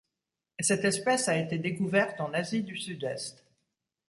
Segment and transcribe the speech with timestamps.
[0.59, 3.45] Cette espèce a été découverte en Asie du Sud-Est.